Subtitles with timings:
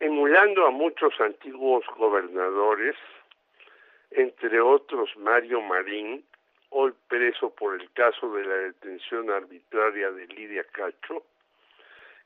[0.00, 2.96] emulando a muchos antiguos gobernadores,
[4.10, 6.24] entre otros Mario Marín,
[6.70, 11.24] hoy preso por el caso de la detención arbitraria de Lidia Cacho,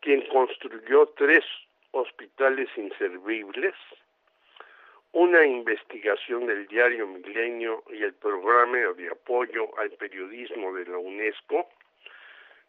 [0.00, 1.44] quien construyó tres
[1.92, 3.74] hospitales inservibles,
[5.12, 11.68] una investigación del diario Milenio y el programa de apoyo al periodismo de la UNESCO,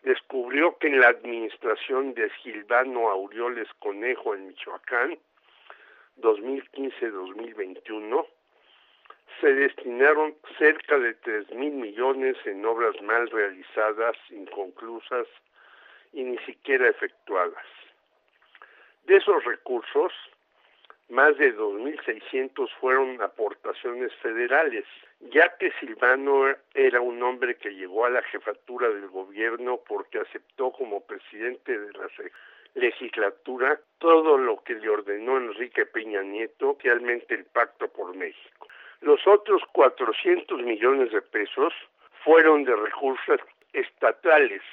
[0.04, 5.18] descubrió que en la administración de Gilvano Aureoles Conejo en Michoacán,
[6.18, 8.28] 2015-2021,
[9.42, 15.28] se destinaron cerca de 3 mil millones en obras mal realizadas, inconclusas
[16.12, 17.66] y ni siquiera efectuadas.
[19.06, 20.14] De esos recursos,
[21.14, 24.84] más de 2.600 fueron aportaciones federales,
[25.20, 30.72] ya que Silvano era un hombre que llegó a la jefatura del gobierno porque aceptó
[30.72, 32.08] como presidente de la
[32.74, 38.68] legislatura todo lo que le ordenó Enrique Peña Nieto, realmente el Pacto por México.
[39.02, 41.74] Los otros 400 millones de pesos
[42.24, 43.40] fueron de recursos
[43.72, 44.64] estatales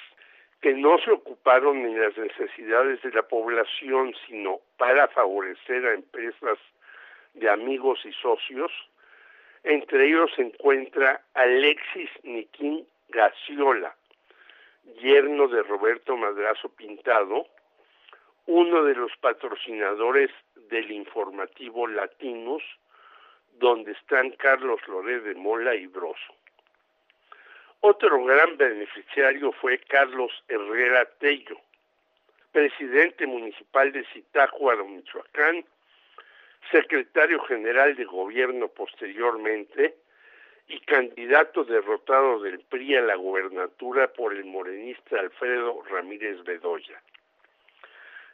[0.61, 6.59] que no se ocuparon ni las necesidades de la población, sino para favorecer a empresas
[7.35, 8.71] de amigos y socios.
[9.65, 13.95] Entre ellos se encuentra Alexis Niquín Gaciola,
[15.01, 17.47] yerno de Roberto Madrazo Pintado,
[18.47, 20.31] uno de los patrocinadores
[20.69, 22.63] del informativo Latinos,
[23.59, 26.35] donde están Carlos Loré de Mola y Broso.
[27.83, 31.59] Otro gran beneficiario fue Carlos Herrera Tello,
[32.53, 35.65] presidente municipal de Zitácuaro, Michoacán,
[36.71, 39.97] secretario general de gobierno posteriormente
[40.69, 47.01] y candidato derrotado del PRI a la gubernatura por el morenista Alfredo Ramírez Bedoya.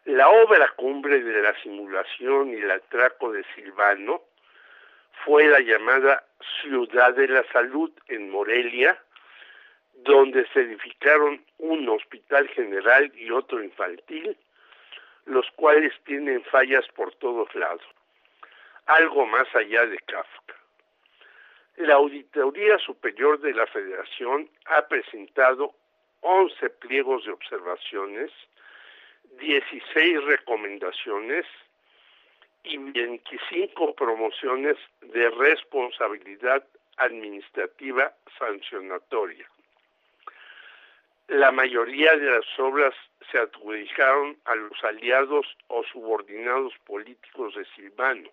[0.06, 4.22] La obra cumbre de la simulación y el atraco de Silvano
[5.24, 6.24] fue la llamada
[6.60, 9.00] Ciudad de la Salud en Morelia,
[10.06, 14.36] donde se edificaron un hospital general y otro infantil,
[15.26, 17.82] los cuales tienen fallas por todos lados,
[18.86, 20.54] algo más allá de Kafka.
[21.78, 25.74] La Auditoría Superior de la Federación ha presentado
[26.20, 28.30] 11 pliegos de observaciones,
[29.40, 31.44] 16 recomendaciones
[32.62, 36.64] y 25 promociones de responsabilidad
[36.96, 39.46] administrativa sancionatoria
[41.28, 42.94] la mayoría de las obras
[43.30, 48.30] se adjudicaron a los aliados o subordinados políticos de Silvano,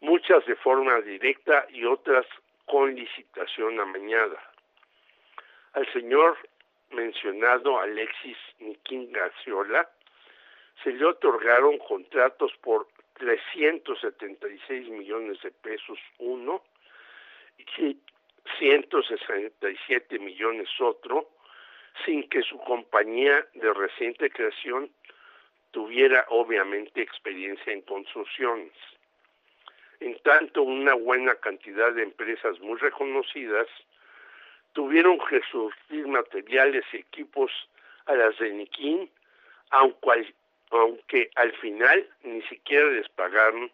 [0.00, 2.26] muchas de forma directa y otras
[2.64, 4.40] con licitación amañada.
[5.74, 6.38] Al señor
[6.90, 9.88] mencionado Alexis Niquín Gaciola
[10.82, 16.62] se le otorgaron contratos por 376 millones de pesos uno
[17.58, 17.64] y
[18.58, 21.28] 167 millones otro,
[22.04, 24.90] sin que su compañía de reciente creación
[25.70, 28.72] tuviera obviamente experiencia en construcciones.
[30.00, 33.66] En tanto, una buena cantidad de empresas muy reconocidas
[34.72, 37.50] tuvieron que surtir materiales y equipos
[38.06, 39.10] a las de Nikin,
[39.70, 40.34] aunque,
[40.70, 43.70] aunque al final ni siquiera les pagaron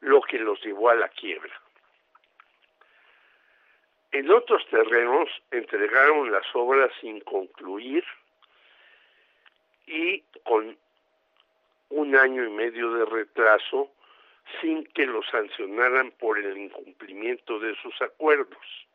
[0.00, 1.52] lo que los llevó a la quiebra.
[4.14, 8.04] En otros terrenos entregaron las obras sin concluir
[9.88, 10.78] y con
[11.88, 13.90] un año y medio de retraso
[14.60, 18.86] sin que lo sancionaran por el incumplimiento de sus acuerdos.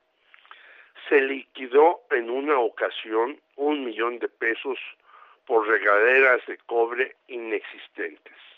[1.10, 4.80] Se liquidó en una ocasión un millón de pesos
[5.46, 8.49] por regaderas de cobre inexistentes.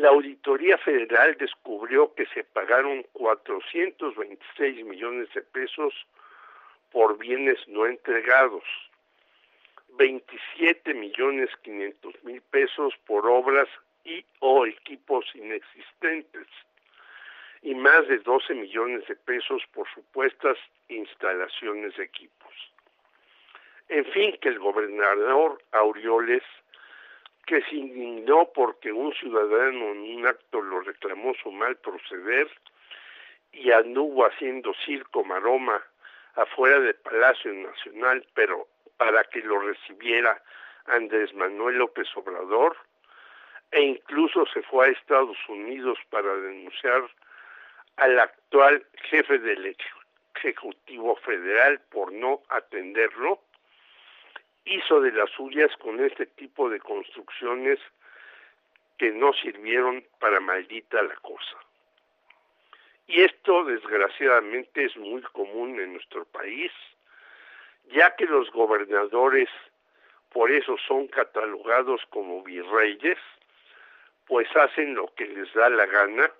[0.00, 5.92] La Auditoría Federal descubrió que se pagaron 426 millones de pesos
[6.90, 8.64] por bienes no entregados,
[9.98, 13.68] 27 millones 500 mil pesos por obras
[14.02, 16.46] y o equipos inexistentes
[17.60, 20.56] y más de 12 millones de pesos por supuestas
[20.88, 22.54] instalaciones de equipos.
[23.90, 26.42] En fin, que el gobernador Aureoles
[27.46, 32.48] que se indignó porque un ciudadano en un acto lo reclamó su mal proceder
[33.52, 35.82] y anduvo haciendo circo maroma
[36.34, 40.40] afuera del Palacio Nacional, pero para que lo recibiera
[40.86, 42.76] Andrés Manuel López Obrador,
[43.72, 47.02] e incluso se fue a Estados Unidos para denunciar
[47.96, 49.76] al actual jefe del
[50.34, 53.40] Ejecutivo Federal por no atenderlo,
[54.64, 57.78] hizo de las suyas con este tipo de construcciones
[58.98, 61.56] que no sirvieron para maldita la cosa.
[63.06, 66.70] Y esto desgraciadamente es muy común en nuestro país,
[67.92, 69.48] ya que los gobernadores
[70.30, 73.18] por eso son catalogados como virreyes,
[74.26, 76.30] pues hacen lo que les da la gana,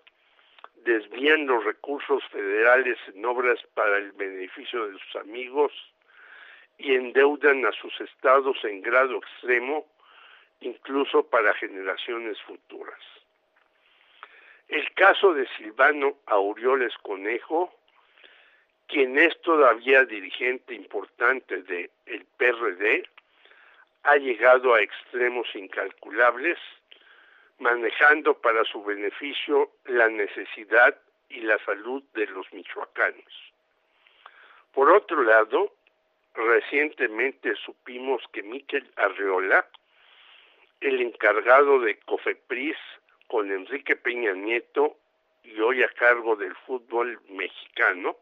[0.85, 5.73] desvían los recursos federales en obras para el beneficio de sus amigos
[6.81, 9.87] y endeudan a sus estados en grado extremo,
[10.61, 12.99] incluso para generaciones futuras.
[14.69, 17.75] El caso de Silvano Aureoles Conejo,
[18.87, 23.05] quien es todavía dirigente importante del el PRD,
[24.05, 26.59] ha llegado a extremos incalculables,
[27.59, 30.97] manejando para su beneficio la necesidad
[31.29, 33.53] y la salud de los michoacanos.
[34.73, 35.73] Por otro lado,
[36.35, 39.67] recientemente supimos que Miquel Arreola,
[40.81, 42.77] el encargado de Cofepris
[43.27, 44.97] con Enrique Peña Nieto
[45.43, 48.17] y hoy a cargo del fútbol mexicano,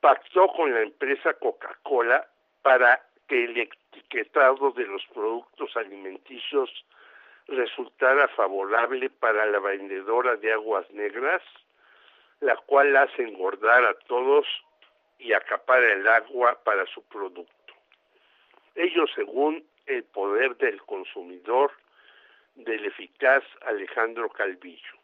[0.00, 2.26] pactó con la empresa Coca-Cola
[2.62, 6.84] para que el etiquetado de los productos alimenticios
[7.46, 11.42] resultara favorable para la vendedora de aguas negras,
[12.40, 14.46] la cual hace engordar a todos
[15.22, 17.74] y acapara el agua para su producto.
[18.74, 21.70] Ello según el poder del consumidor
[22.56, 24.94] del eficaz Alejandro Calvillo.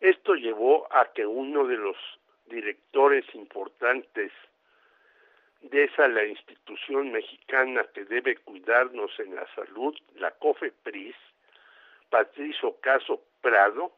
[0.00, 1.96] Esto llevó a que uno de los
[2.46, 4.32] directores importantes
[5.62, 11.16] de esa la institución mexicana que debe cuidarnos en la salud, la COFEPRIS,
[12.08, 13.92] Patricio Caso Prado,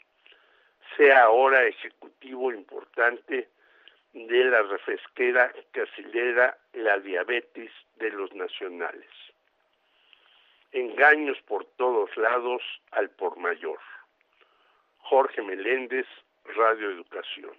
[0.96, 3.48] sea ahora ejecutivo importante
[4.12, 9.08] de la refresquera que acelera la diabetes de los nacionales.
[10.72, 12.62] Engaños por todos lados
[12.92, 13.78] al por mayor.
[14.98, 16.06] Jorge Meléndez,
[16.56, 17.56] Radio Educación.